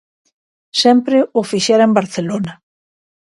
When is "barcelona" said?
1.99-2.51